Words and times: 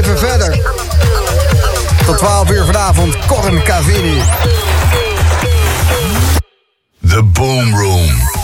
even 0.00 0.18
verder. 0.18 0.62
Tot 2.06 2.18
12 2.18 2.50
uur 2.50 2.64
vanavond, 2.64 3.16
Corren 3.26 3.62
Cavini. 3.62 4.22
The 7.00 7.24
Boom 7.24 7.74
Room. 7.74 8.39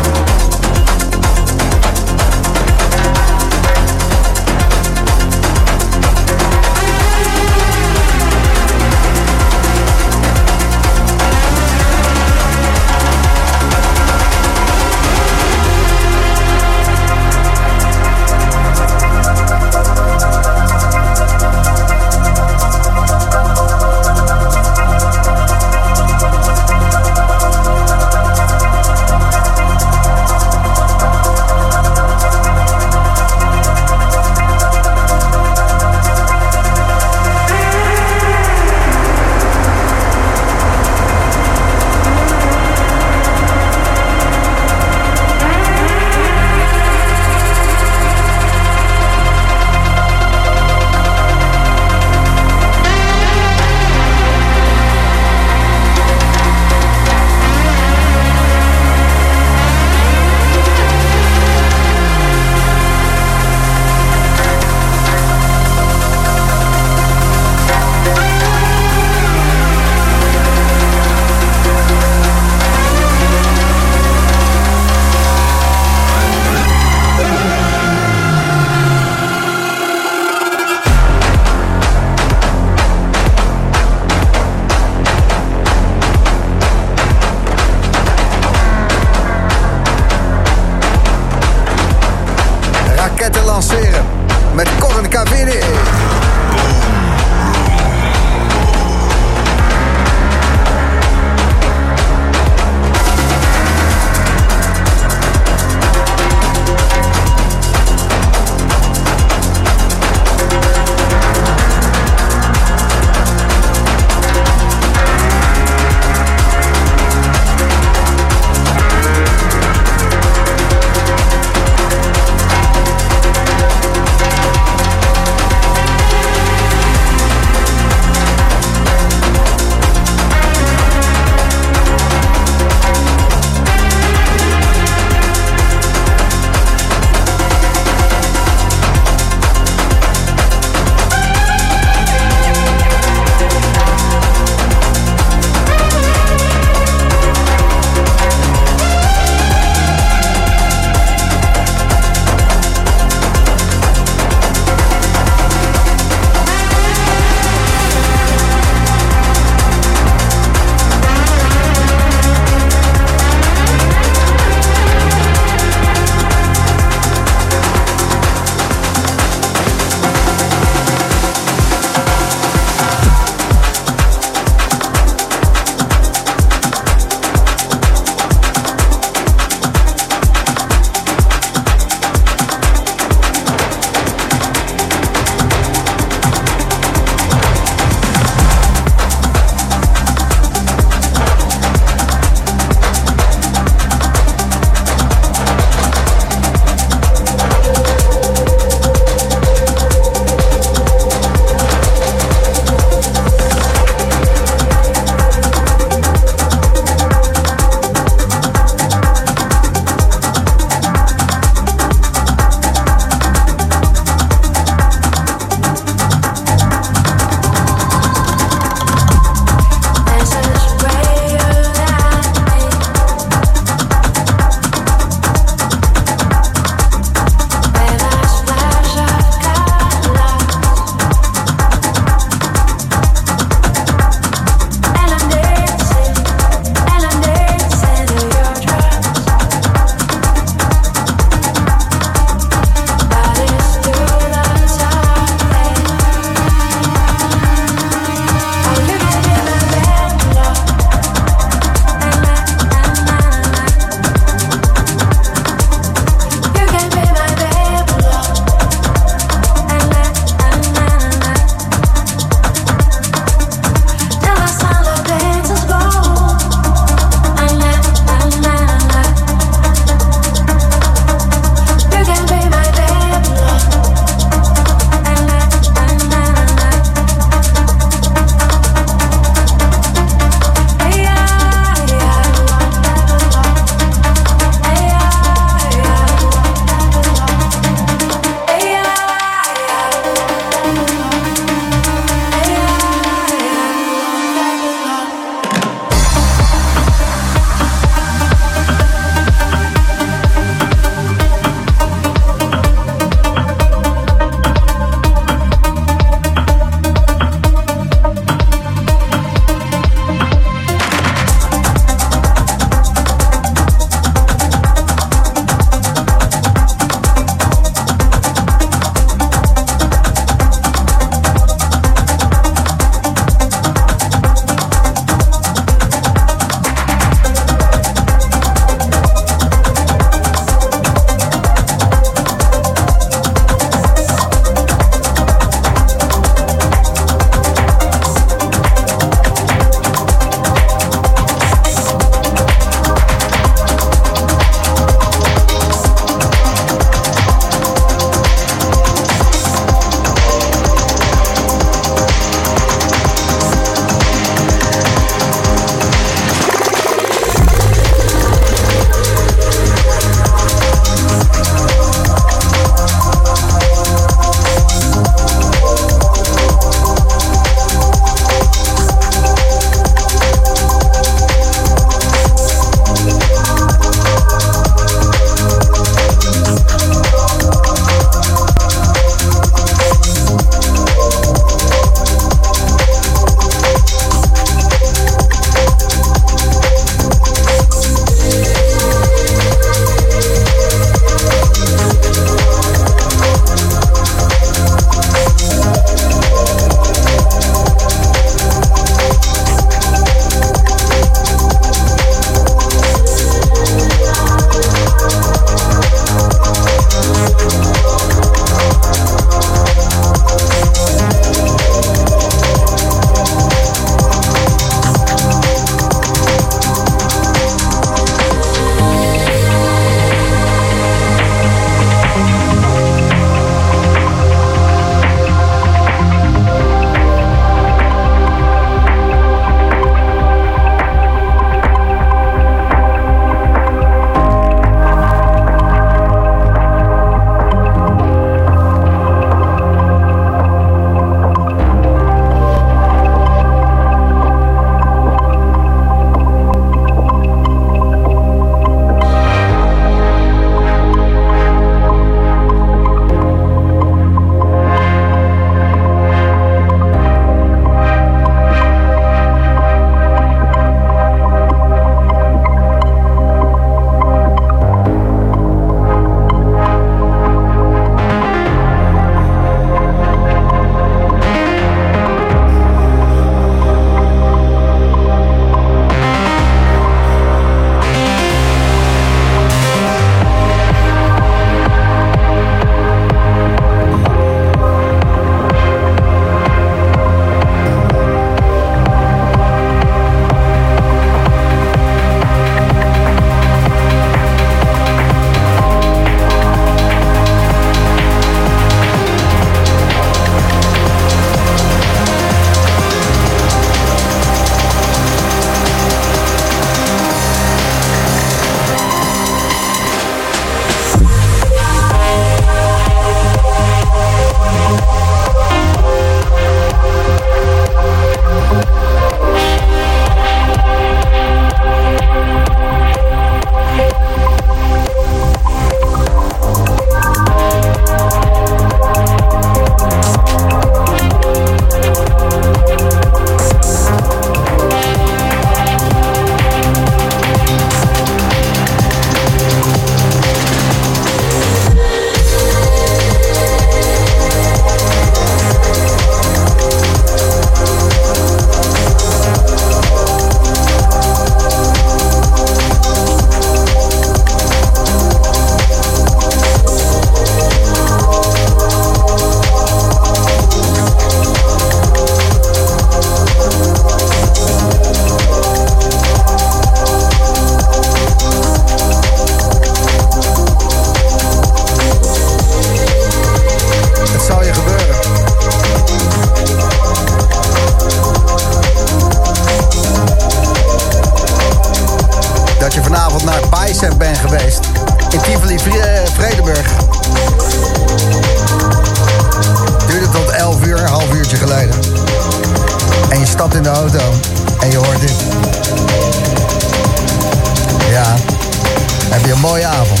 Mooie 599.46 599.66
avond. 599.66 600.00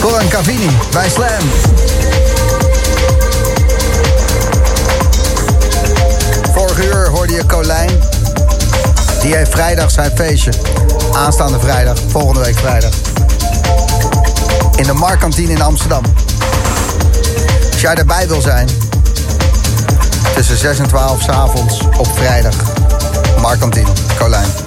Coran 0.00 0.28
Cavini 0.28 0.70
bij 0.92 1.08
Slam. 1.10 1.50
Vorige 6.52 6.84
uur 6.86 7.08
hoorde 7.08 7.32
je 7.32 7.46
Colijn. 7.46 7.90
Die 9.20 9.34
heeft 9.34 9.50
vrijdag 9.50 9.90
zijn 9.90 10.10
feestje. 10.14 10.52
Aanstaande 11.12 11.60
vrijdag, 11.60 11.98
volgende 12.08 12.40
week 12.40 12.58
vrijdag. 12.58 12.92
In 14.76 14.84
de 14.84 14.92
Markantine 14.92 15.52
in 15.52 15.62
Amsterdam. 15.62 16.02
Als 17.72 17.80
jij 17.80 17.94
erbij 17.94 18.28
wil 18.28 18.40
zijn, 18.40 18.68
tussen 20.34 20.56
6 20.56 20.78
en 20.78 20.88
12 20.88 21.22
s 21.22 21.28
avonds 21.28 21.80
op 21.98 22.08
vrijdag. 22.14 22.54
Markantine, 23.40 23.88
Colijn. 24.18 24.61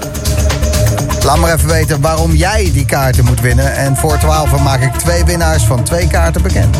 Laat 1.25 1.37
maar 1.37 1.53
even 1.53 1.67
weten 1.67 2.01
waarom 2.01 2.35
jij 2.35 2.71
die 2.73 2.85
kaarten 2.85 3.25
moet 3.25 3.41
winnen. 3.41 3.75
En 3.75 3.97
voor 3.97 4.17
12 4.17 4.61
maak 4.63 4.81
ik 4.81 4.93
twee 4.93 5.25
winnaars 5.25 5.63
van 5.63 5.83
twee 5.83 6.07
kaarten 6.07 6.41
bekend. 6.41 6.77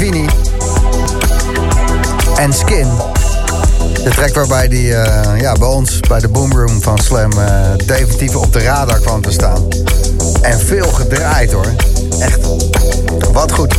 Cavini. 0.00 0.26
En 2.36 2.52
Skin. 2.52 2.88
De 4.04 4.10
track 4.10 4.34
waarbij 4.34 4.68
die 4.68 4.86
uh, 4.86 5.40
ja, 5.40 5.52
bij 5.52 5.68
ons, 5.68 6.00
bij 6.00 6.20
de 6.20 6.28
Boomroom 6.28 6.82
van 6.82 6.98
Slam, 6.98 7.32
uh, 7.32 7.46
definitief 7.86 8.36
op 8.36 8.52
de 8.52 8.58
radar 8.58 8.98
kwam 9.00 9.22
te 9.22 9.30
staan. 9.30 9.68
En 10.42 10.60
veel 10.60 10.88
gedraaid 10.88 11.52
hoor. 11.52 11.74
Echt. 12.18 12.38
Wat 13.32 13.52
goed. 13.52 13.74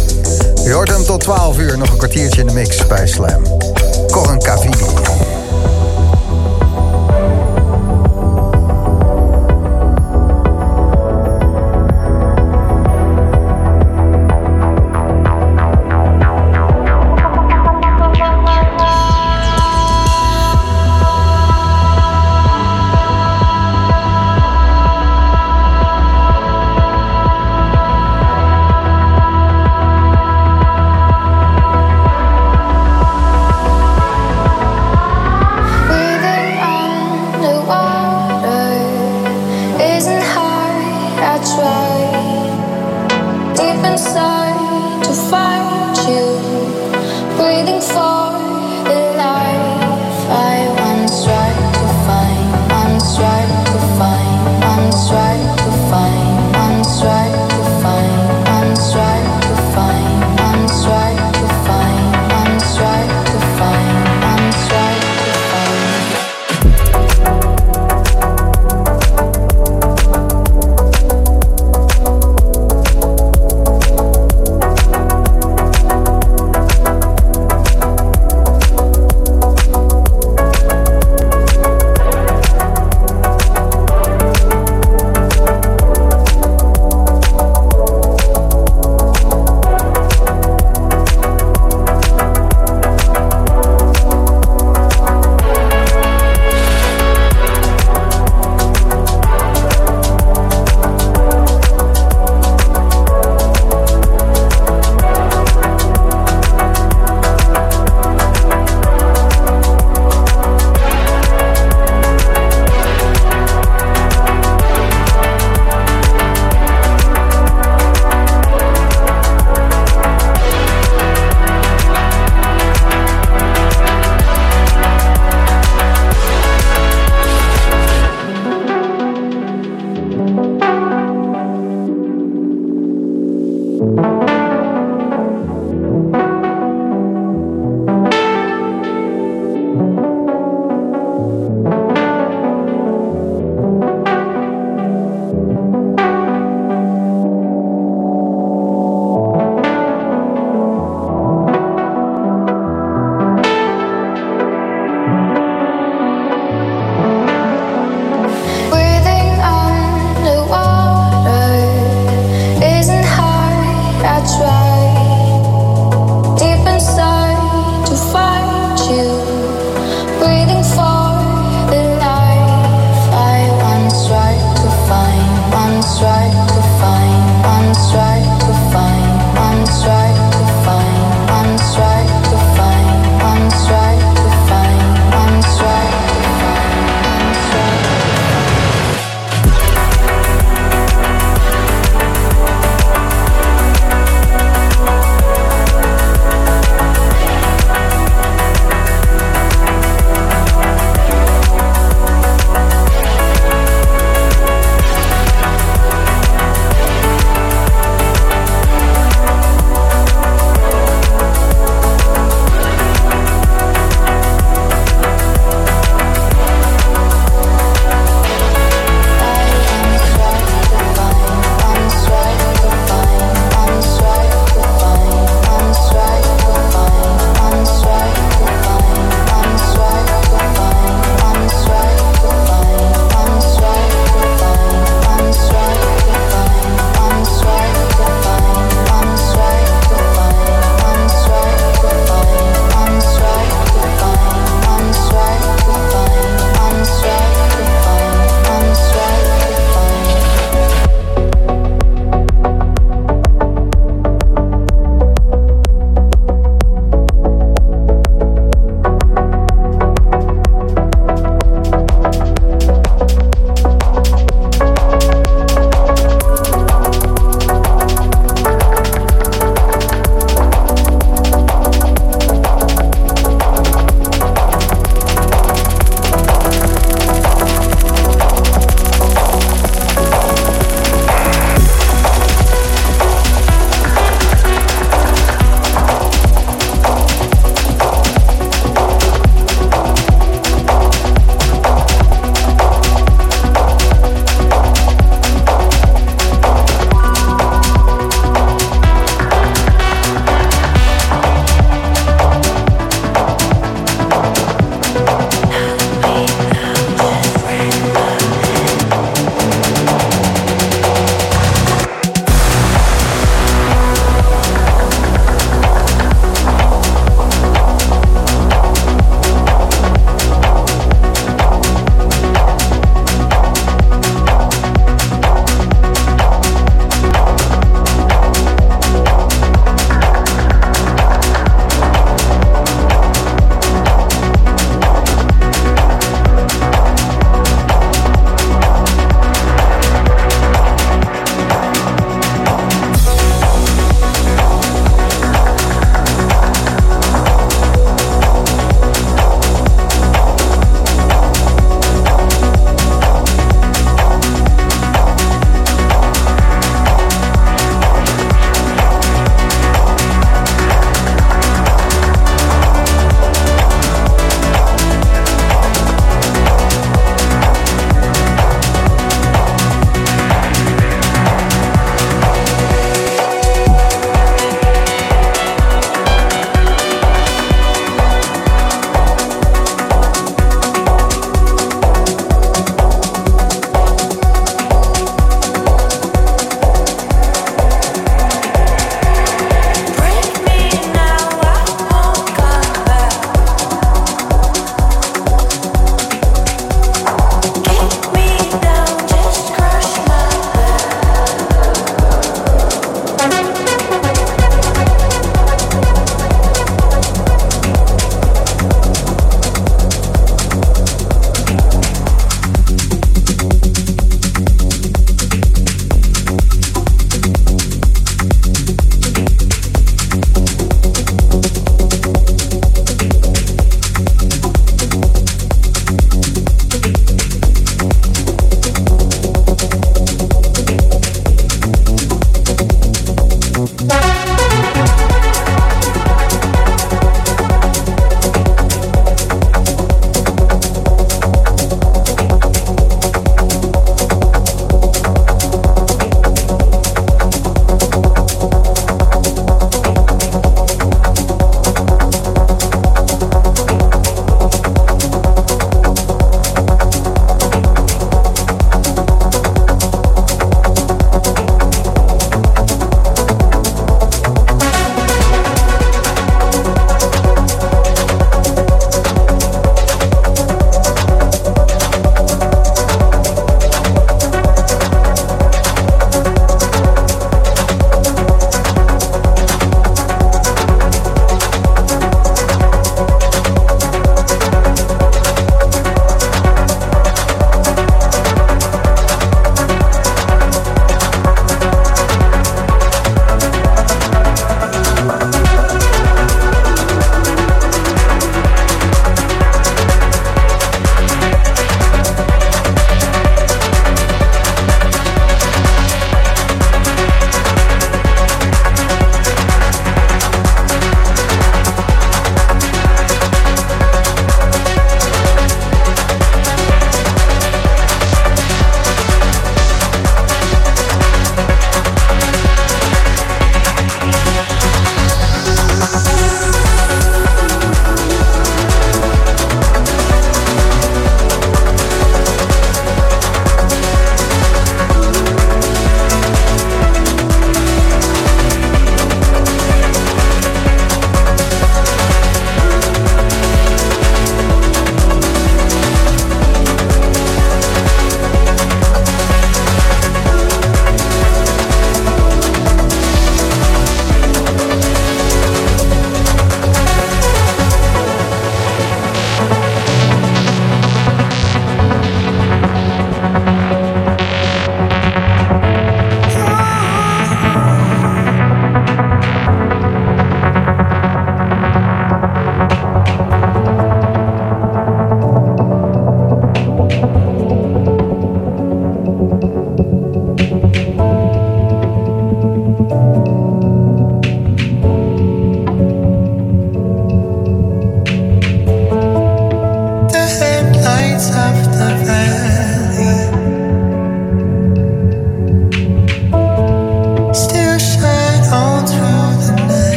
Je 0.63 0.72
hoort 0.72 0.89
hem 0.89 1.03
tot 1.03 1.19
12 1.19 1.57
uur. 1.57 1.78
Nog 1.78 1.89
een 1.89 1.97
kwartiertje 1.97 2.41
in 2.41 2.47
de 2.47 2.53
mix 2.53 2.88
bij 2.88 3.07
Slam. 3.07 3.43
Coran 4.11 4.39
Cavini. 4.39 4.91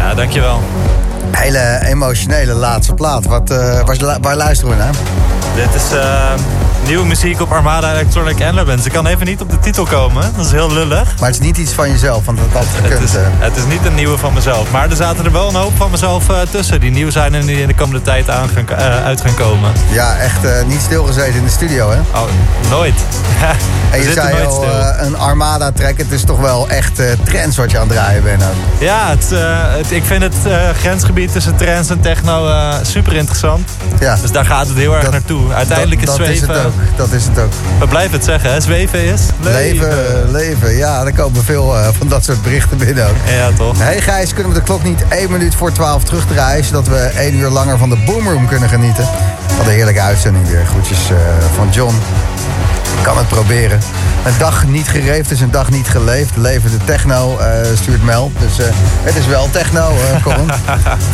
Ja, 0.00 0.14
dankjewel. 0.14 0.60
Hele 1.30 1.80
emotionele 1.86 2.52
laatste 2.52 2.94
plaat. 2.94 3.24
Wat, 3.24 3.50
eh, 3.50 3.80
waar, 3.84 4.20
waar 4.20 4.36
luisteren 4.36 4.76
we 4.76 4.82
naar? 4.82 4.94
Dit 5.54 5.74
is 5.74 5.92
eh, 5.92 6.32
nieuwe 6.86 7.06
muziek 7.06 7.40
op 7.40 7.52
Armada 7.52 7.92
Electronic 7.92 8.40
Elements. 8.40 8.86
Ik 8.86 8.92
kan 8.92 9.06
even 9.06 9.26
niet 9.26 9.40
op 9.40 9.50
de 9.50 9.58
titel 9.58 9.84
komen. 9.84 10.32
Dat 10.36 10.44
is 10.46 10.52
heel 10.52 10.72
lullig. 10.72 11.04
Maar 11.18 11.28
het 11.30 11.38
is 11.40 11.46
niet 11.46 11.56
iets 11.56 11.72
van 11.72 11.90
jezelf, 11.90 12.24
want 12.24 12.38
dat 12.38 12.46
had 12.52 12.64
Het 12.70 12.84
gekund. 12.84 13.02
is, 13.08 13.14
eh. 13.14 13.22
het 13.38 13.56
is 13.56 13.64
niet 13.64 13.84
een 13.86 13.94
nieuwe 13.94 14.18
van 14.18 14.32
mezelf. 14.32 14.70
Maar 14.70 14.90
er 14.90 14.96
zaten 14.96 15.24
er 15.24 15.32
wel 15.32 15.48
een 15.48 15.54
hoop 15.54 15.72
van 15.76 15.90
mezelf 15.90 16.28
eh, 16.28 16.36
tussen. 16.50 16.80
Die 16.80 16.90
nieuw 16.90 17.10
zijn 17.10 17.34
en 17.34 17.46
die 17.46 17.60
in 17.60 17.66
de 17.66 17.74
komende 17.74 18.02
tijd 18.02 18.30
aan 18.30 18.48
gaan, 18.48 18.68
eh, 18.78 19.04
uit 19.04 19.20
gaan 19.20 19.34
komen. 19.34 19.72
Ja, 19.92 20.16
echt 20.16 20.44
eh, 20.44 20.64
niet 20.66 20.80
stilgezeten 20.80 21.34
in 21.34 21.44
de 21.44 21.50
studio, 21.50 21.90
hè? 21.90 21.98
Oh, 22.14 22.22
nooit. 22.70 22.94
En 23.90 24.02
je 24.02 24.12
zei 24.12 24.44
al, 24.46 24.64
een 25.00 25.16
Armada 25.18 25.72
track. 25.72 25.98
Het 25.98 26.10
is 26.12 26.24
toch 26.24 26.38
wel 26.40 26.68
echt 26.68 27.02
trends 27.24 27.56
wat 27.56 27.70
je 27.70 27.78
aan 27.78 27.86
het 27.88 27.96
draaien 27.96 28.22
bent. 28.22 28.42
Ja, 28.78 29.08
het, 29.08 29.26
het- 29.76 29.90
ik 29.90 30.04
vind 30.04 30.22
het 30.22 30.34
grensgebied 30.78 31.32
tussen 31.32 31.56
trance 31.56 31.92
en 31.92 32.00
techno 32.00 32.50
super 32.82 33.12
interessant. 33.16 33.68
Ja, 34.00 34.16
Dus 34.22 34.30
daar 34.32 34.44
gaat 34.44 34.66
het 34.68 34.76
heel 34.76 34.92
erg 34.94 35.02
Dat- 35.02 35.12
naartoe. 35.12 35.52
Uiteindelijk 35.52 36.00
is 36.00 36.06
dat 36.06 36.20
is 36.20 36.38
zweven... 36.38 36.69
ook. 36.70 36.96
Dat 36.96 37.12
is 37.12 37.24
het 37.24 37.38
ook. 37.38 37.52
we 37.78 37.86
blijven 37.86 38.12
het 38.12 38.24
zeggen, 38.24 38.52
hè? 38.52 38.60
Zweven 38.60 39.04
is... 39.04 39.20
Leven, 39.40 40.30
leven. 40.30 40.76
Ja, 40.76 41.04
er 41.04 41.12
komen 41.12 41.44
veel 41.44 41.76
eh, 41.76 41.88
van 41.98 42.08
dat 42.08 42.24
soort 42.24 42.42
berichten 42.42 42.76
binnen 42.76 43.08
ook. 43.08 43.16
Ja, 43.26 43.50
toch? 43.56 43.78
Hey 43.78 44.00
Gijs, 44.00 44.34
kunnen 44.34 44.52
we 44.52 44.58
de 44.58 44.64
klok 44.64 44.82
niet 44.82 45.04
één 45.08 45.30
minuut 45.30 45.54
voor 45.54 45.72
12 45.72 46.04
terugdraaien... 46.04 46.64
zodat 46.64 46.88
we 46.88 46.96
één 46.96 47.34
uur 47.34 47.48
langer 47.48 47.78
van 47.78 47.88
de 47.88 47.96
Boomroom 48.06 48.48
kunnen 48.48 48.68
genieten? 48.68 49.08
Wat 49.58 49.66
een 49.66 49.72
heerlijke 49.72 50.00
uitzending 50.00 50.48
weer. 50.48 50.66
Groetjes 50.66 51.10
eh, 51.10 51.16
van 51.56 51.68
John. 51.70 51.94
Ik 53.00 53.06
kan 53.06 53.18
het 53.18 53.28
proberen. 53.28 53.80
Een 54.24 54.38
dag 54.38 54.66
niet 54.66 54.88
gereefd 54.88 55.30
is 55.30 55.40
een 55.40 55.50
dag 55.50 55.70
niet 55.70 55.88
geleefd. 55.88 56.36
Leven 56.36 56.70
de 56.70 56.84
techno, 56.84 57.38
eh, 57.38 57.50
stuurt 57.74 58.02
Mel. 58.02 58.32
Dus 58.38 58.58
eh, 58.58 58.66
het 59.02 59.16
is 59.16 59.26
wel 59.26 59.48
techno, 59.50 59.92
Corin. 60.24 60.50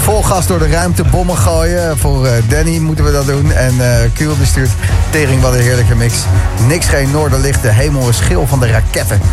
Vol 0.02 0.22
gas 0.22 0.46
door 0.46 0.58
de 0.58 0.68
ruimte, 0.68 1.04
bommen 1.04 1.36
gooien. 1.36 1.98
Voor 1.98 2.28
Danny 2.48 2.78
moeten 2.78 3.04
we 3.04 3.12
dat 3.12 3.26
doen. 3.26 3.52
En 3.52 3.74
eh 3.80 4.10
Kuhl 4.12 4.36
die 4.36 4.46
stuurt 4.46 4.70
tering, 5.10 5.40
wat 5.40 5.52
een 5.52 5.60
heerlijke 5.60 5.94
mix. 5.94 6.14
Niks 6.66 6.86
geen 6.86 7.10
noorderlicht, 7.10 7.62
de 7.62 7.72
hemel 7.72 8.08
is 8.08 8.20
geel 8.20 8.46
van 8.46 8.60
de 8.60 8.66
raketten. 8.66 9.20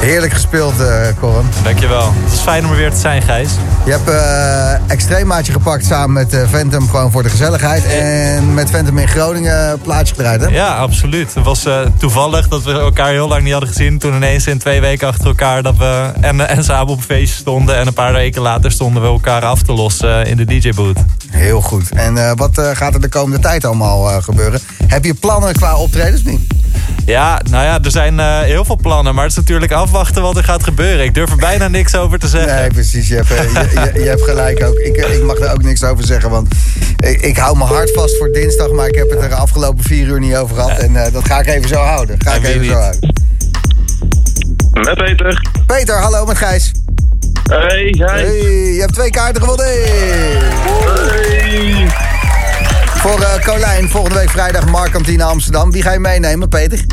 Heerlijk 0.00 0.32
gespeeld, 0.32 0.80
eh 0.80 0.86
Corin. 1.20 1.46
Dankjewel. 1.62 2.12
Het 2.24 2.32
is 2.32 2.38
fijn 2.40 2.64
om 2.64 2.70
er 2.70 2.76
weer 2.76 2.90
te 2.90 2.96
zijn, 2.96 3.22
Gijs. 3.22 3.50
Je 3.84 3.90
hebt 3.90 4.08
eh 4.08 4.90
extreemaatje 4.92 5.52
gepakt 5.52 5.84
samen 5.84 6.12
met 6.12 6.34
eh 6.34 6.40
Phantom 6.50 6.88
gewoon 6.88 7.10
voor 7.10 7.22
de 7.22 7.28
gezelligheid. 7.28 7.84
En 7.86 8.54
met 8.54 8.70
Phantom 8.70 8.98
in 8.98 9.08
Groningen 9.08 9.80
plaatje 9.80 10.14
gedraaid, 10.14 10.40
hè? 10.40 10.47
Ja, 10.50 10.76
absoluut. 10.76 11.34
Het 11.34 11.44
was 11.44 11.64
eh, 11.64 11.80
toevallig 11.98 12.48
dat 12.48 12.62
we 12.62 12.72
elkaar 12.72 13.10
heel 13.10 13.28
lang 13.28 13.42
niet 13.42 13.52
hadden 13.52 13.68
gezien. 13.70 13.98
Toen 13.98 14.14
ineens 14.14 14.46
in 14.46 14.58
twee 14.58 14.80
weken 14.80 15.08
achter 15.08 15.26
elkaar 15.26 15.62
dat 15.62 15.76
we 15.76 16.12
en, 16.20 16.48
en 16.48 16.64
samen 16.64 16.92
op 16.92 16.96
een 16.96 17.02
feestje 17.02 17.36
stonden. 17.40 17.76
En 17.76 17.86
een 17.86 17.92
paar 17.92 18.12
weken 18.12 18.42
later 18.42 18.70
stonden 18.70 19.02
we 19.02 19.08
elkaar 19.08 19.44
af 19.44 19.62
te 19.62 19.72
lossen 19.72 20.26
in 20.26 20.36
de 20.36 20.44
DJ-boot. 20.44 20.98
Heel 21.30 21.60
goed. 21.60 21.90
En 21.90 22.16
eh, 22.28 22.32
wat 22.34 22.58
eh, 22.58 22.70
gaat 22.72 22.94
er 22.94 23.00
de 23.00 23.08
komende 23.08 23.38
tijd 23.38 23.64
allemaal 23.64 24.10
eh, 24.10 24.22
gebeuren? 24.22 24.60
Heb 24.86 25.04
je 25.04 25.14
plannen 25.14 25.52
qua 25.52 25.76
optredens 25.76 26.22
niet? 26.22 26.40
Ja, 27.08 27.40
nou 27.50 27.64
ja, 27.64 27.78
er 27.82 27.90
zijn 27.90 28.20
eh, 28.20 28.40
heel 28.40 28.64
veel 28.64 28.76
plannen. 28.76 29.14
Maar 29.14 29.22
het 29.22 29.32
is 29.32 29.38
natuurlijk 29.38 29.72
afwachten 29.72 30.22
wat 30.22 30.36
er 30.36 30.44
gaat 30.44 30.64
gebeuren. 30.64 31.04
Ik 31.04 31.14
durf 31.14 31.30
er 31.30 31.36
bijna 31.36 31.68
niks 31.68 31.94
over 31.96 32.18
te 32.18 32.28
zeggen. 32.28 32.56
Nee, 32.56 32.70
precies. 32.70 33.08
Je 33.08 33.14
hebt, 33.14 33.30
eh, 33.30 33.52
je, 33.52 33.90
je, 33.94 34.00
je 34.00 34.08
hebt 34.08 34.22
gelijk 34.22 34.64
ook. 34.64 34.74
Ik, 34.74 34.96
eh, 34.96 35.14
ik 35.14 35.22
mag 35.22 35.38
er 35.38 35.52
ook 35.52 35.62
niks 35.62 35.84
over 35.84 36.04
zeggen, 36.04 36.30
want 36.30 36.54
ik, 36.98 37.20
ik 37.20 37.36
hou 37.36 37.56
mijn 37.56 37.70
hart 37.70 37.92
vast 37.92 38.16
voor 38.16 38.32
dinsdag. 38.32 38.70
Maar 38.70 38.88
ik 38.88 38.94
heb 38.94 39.10
het 39.10 39.22
er 39.22 39.28
de 39.28 39.34
afgelopen 39.34 39.84
vier 39.84 40.06
uur 40.06 40.20
niet 40.20 40.36
over 40.36 40.56
gehad. 40.56 40.78
En 40.78 41.04
eh, 41.04 41.12
dat 41.12 41.24
ga 41.24 41.40
ik 41.40 41.46
even 41.46 41.68
zo 41.68 41.78
houden. 41.78 42.16
Ga 42.22 42.32
En 42.32 42.42
ik 42.42 42.48
even 42.48 42.66
zo 42.66 42.72
houden. 42.72 43.14
Met 44.72 44.94
Peter. 44.94 45.42
Peter, 45.66 45.96
hallo 45.96 46.24
met 46.24 46.36
Gijs. 46.36 46.72
Hey, 47.50 47.78
hi. 47.78 48.04
Hey, 48.04 48.72
je 48.74 48.80
hebt 48.80 48.94
twee 48.94 49.10
kaarten 49.10 49.42
gewonnen. 49.42 49.66
Hey. 49.66 50.48
Voor 52.98 53.20
eh 53.20 53.44
Colijn, 53.44 53.88
volgende 53.88 54.18
week 54.18 54.30
vrijdag 54.30 54.66
Markantine 54.66 55.24
Amsterdam. 55.24 55.72
Wie 55.72 55.82
ga 55.82 55.92
je 55.92 55.98
meenemen, 55.98 56.48
Peter? 56.48 56.84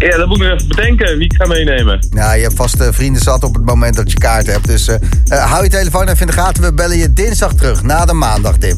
Ja, 0.00 0.16
dat 0.16 0.28
moet 0.28 0.36
ik 0.36 0.42
nog 0.42 0.52
even 0.52 0.68
bedenken 0.68 1.18
wie 1.18 1.24
ik 1.24 1.34
ga 1.36 1.46
meenemen. 1.46 2.06
Nou, 2.10 2.36
je 2.36 2.42
hebt 2.42 2.54
vast 2.54 2.80
eh, 2.80 2.88
vrienden 2.90 3.22
zat 3.22 3.44
op 3.44 3.54
het 3.54 3.64
moment 3.64 3.96
dat 3.96 4.10
je 4.10 4.18
kaart 4.18 4.46
hebt. 4.46 4.66
Dus 4.66 4.88
eh, 4.88 4.94
eh, 5.26 5.50
hou 5.50 5.64
je 5.64 5.70
telefoon 5.70 6.08
even 6.08 6.20
in 6.20 6.26
de 6.26 6.32
gaten. 6.32 6.62
We 6.62 6.74
bellen 6.74 6.96
je 6.96 7.12
dinsdag 7.12 7.54
terug, 7.54 7.82
na 7.82 8.04
de 8.04 8.12
maandagdip. 8.12 8.76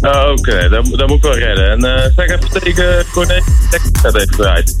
Oh, 0.00 0.30
Oké, 0.30 0.68
dat, 0.68 0.86
dat 0.86 1.08
moet 1.08 1.16
ik 1.16 1.22
wel 1.22 1.38
redden. 1.38 1.70
En 1.70 2.12
zeg 2.16 2.28
even 2.28 2.60
tegen 2.60 3.04
Corné, 3.12 3.42
dat 4.02 4.14
even 4.14 4.40
eruit. 4.40 4.76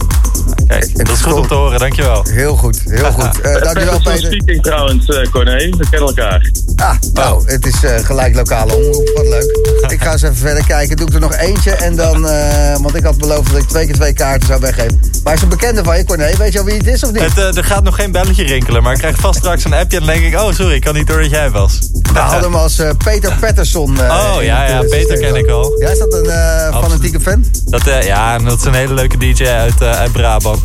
Kijk, 0.66 0.96
dat 0.96 1.08
is 1.08 1.20
goed 1.20 1.32
om 1.32 1.46
te 1.48 1.54
horen, 1.54 1.78
dankjewel. 1.78 2.24
Heel 2.30 2.56
goed, 2.56 2.80
heel 2.88 3.12
goed. 3.18 3.40
Eh, 3.40 3.62
dankjewel, 3.62 3.98
Peter. 4.02 4.18
Speaking 4.18 4.62
trouwens, 4.62 5.06
eh 5.06 5.30
Corné. 5.30 5.56
We 5.56 5.86
kennen 5.90 6.08
elkaar. 6.08 6.50
Ah, 6.76 6.94
nou, 7.12 7.42
het 7.46 7.66
is 7.66 7.84
eh, 7.84 7.98
gelijk 8.04 8.34
lokale 8.34 8.74
omroep. 8.74 9.10
Wat 9.14 9.26
leuk. 9.28 9.90
Ik 9.92 10.02
ga 10.02 10.12
eens 10.12 10.22
even 10.22 10.36
verder 10.36 10.66
kijken. 10.66 10.96
Doe 10.96 11.08
ik 11.08 11.14
er 11.14 11.20
nog 11.20 11.34
eentje 11.36 11.70
en 11.70 11.96
dan... 11.96 12.28
eh, 12.28 12.76
want 12.80 12.94
ik 12.94 13.04
had 13.04 13.18
beloofd 13.18 13.52
dat 13.52 13.60
ik 13.62 13.68
twee 13.68 13.86
keer 13.86 13.94
twee 13.94 14.12
kaarten 14.12 14.46
zou 14.48 14.60
weggeven. 14.60 15.00
Maar 15.24 15.34
is 15.34 15.42
een 15.42 15.48
bekende 15.48 15.84
van 15.84 15.96
je, 15.96 16.04
Corné? 16.04 16.36
Weet 16.36 16.52
je 16.52 16.58
al 16.58 16.64
wie 16.64 16.76
het 16.76 16.86
is 16.86 17.04
of 17.04 17.12
niet? 17.12 17.22
Het, 17.22 17.38
eh, 17.38 17.56
er 17.56 17.64
gaat 17.64 17.82
nog 17.82 17.94
geen 17.94 18.12
belletje 18.12 18.44
rinkelen, 18.44 18.82
maar 18.82 18.92
ik 18.92 18.98
krijg 18.98 19.16
vast 19.16 19.38
straks 19.38 19.64
een 19.64 19.72
appje 19.74 19.98
en 20.00 20.06
dan 20.06 20.14
denk 20.14 20.32
ik... 20.34 20.40
Oh, 20.40 20.52
sorry, 20.52 20.74
ik 20.74 20.80
kan 20.80 20.94
niet 20.94 21.06
door 21.06 21.20
dat 21.20 21.30
jij 21.30 21.50
was. 21.50 21.78
We 22.14 22.20
hadden 22.30 22.42
hem 22.42 22.54
als 22.54 22.78
eh, 22.78 22.90
Peter 23.04 23.36
Patterson. 23.40 24.00
eh, 24.00 24.34
Oh, 24.36 24.42
ja, 24.42 24.66
ja, 24.68 24.80
Peter 24.90 25.18
ken 25.18 25.34
ik 25.36 25.48
al. 25.48 25.76
Ja, 25.78 25.88
is 25.88 25.98
dat 25.98 26.12
een 26.12 26.26
eh, 26.30 26.80
fanatieke 26.82 27.20
fan? 27.20 27.44
Dat, 27.64 27.86
eh, 27.86 28.02
ja, 28.02 28.34
en 28.34 28.44
dat 28.44 28.58
is 28.58 28.64
een 28.64 28.74
hele 28.74 28.94
leuke 28.94 29.18
DJ 29.18 29.44
uit, 29.46 29.80
eh, 29.80 29.90
uit 29.90 30.12
Brabant. 30.12 30.60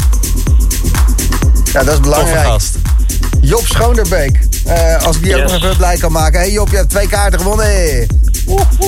Ja, 1.74 1.84
dat 1.84 1.94
is 1.94 2.00
belangrijk. 2.00 2.46
gast. 2.46 2.76
Job 3.42 3.66
Schoonderbeek. 3.66 4.40
Eh, 4.66 5.06
als 5.06 5.16
ik 5.16 5.24
die 5.24 5.36
ook 5.36 5.42
nog 5.52 5.64
even 5.64 5.78
blij 5.78 5.98
kan 5.98 6.12
maken. 6.12 6.40
hey 6.40 6.52
Job, 6.52 6.70
je 6.70 6.76
hebt 6.76 6.90
twee 6.90 7.08
kaarten 7.08 7.40
gewonnen. 7.40 7.66
Hey. 7.66 8.08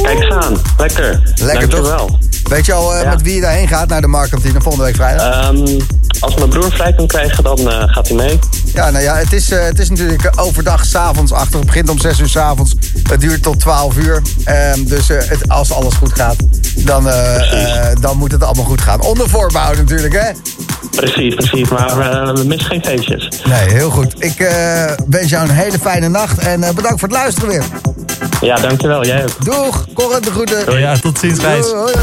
Kijk 0.01 0.19
eens 0.23 0.33
aan. 0.35 0.57
Lekker. 0.77 1.33
Lekker 1.35 1.69
Dankjewel. 1.69 2.19
Weet 2.43 2.65
je 2.65 2.73
al 2.73 2.95
eh, 2.95 3.03
Ja. 3.03 3.09
met 3.09 3.21
wie 3.21 3.35
je 3.35 3.41
daarheen 3.41 3.67
gaat 3.67 3.87
naar 3.87 4.01
de 4.01 4.07
Marktkantine 4.07 4.61
volgende 4.61 4.85
week 4.85 4.95
vrijdag? 4.95 5.41
Ehm, 5.49 5.79
als 6.19 6.35
mijn 6.35 6.49
broer 6.49 6.71
vrij 6.71 6.93
kan 6.93 7.07
krijgen, 7.07 7.43
dan 7.43 7.57
eh, 7.71 7.83
gaat 7.85 8.07
hij 8.07 8.17
mee. 8.17 8.39
Ja, 8.73 8.89
nou 8.89 9.03
ja, 9.03 9.15
het 9.15 9.33
is, 9.33 9.51
eh, 9.51 9.63
het 9.63 9.79
is 9.79 9.89
natuurlijk 9.89 10.23
eh, 10.23 10.43
overdag, 10.45 10.85
s'avonds 10.85 11.31
achter. 11.31 11.57
Het 11.57 11.65
begint 11.65 11.89
om 11.89 11.99
6 11.99 12.19
uur 12.19 12.29
s'avonds. 12.29 12.73
Het 13.09 13.19
duurt 13.19 13.43
tot 13.43 13.59
12 13.59 13.97
uur. 13.97 14.21
Ehm, 14.43 14.83
dus 14.83 15.09
eh, 15.09 15.17
het, 15.29 15.49
als 15.49 15.71
alles 15.71 15.93
goed 15.93 16.13
gaat, 16.13 16.35
dan, 16.75 17.09
eh, 17.09 17.89
eh, 17.89 17.97
dan 18.01 18.17
moet 18.17 18.31
het 18.31 18.43
allemaal 18.43 18.65
goed 18.65 18.81
gaan. 18.81 19.01
Onder 19.01 19.29
voorbouw 19.29 19.73
natuurlijk, 19.73 20.13
hè? 20.13 20.29
Precies, 20.95 21.35
precies. 21.35 21.69
Maar 21.69 21.99
eh, 21.99 22.33
we 22.35 22.43
missen 22.43 22.69
geen 22.69 22.83
feestjes. 22.85 23.29
Nee, 23.45 23.69
heel 23.69 23.89
goed. 23.89 24.23
Ik 24.23 24.39
eh, 24.39 24.91
wens 25.09 25.29
jou 25.29 25.49
een 25.49 25.55
hele 25.55 25.79
fijne 25.79 26.07
nacht. 26.09 26.37
En 26.37 26.63
eh, 26.63 26.73
bedankt 26.73 26.99
voor 26.99 27.09
het 27.09 27.17
luisteren 27.17 27.49
weer. 27.49 27.63
Ja, 28.41 28.55
dankjewel. 28.55 29.05
Jij 29.05 29.23
ook. 29.23 29.45
Doeg, 29.45 29.85
Corre 29.93 30.19
de 30.19 30.31
groeten. 30.31 30.79
Ja, 30.79 30.97
tot 30.97 31.19
ziens, 31.19 31.39
Gijs. 31.39 31.65
Hoi. 31.71 31.93